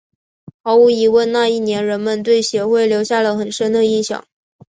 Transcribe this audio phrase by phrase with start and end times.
[0.63, 4.25] 毫无疑问那一年人们对协会留下了很深的印象。